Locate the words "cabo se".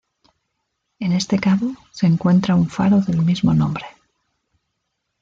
1.37-2.07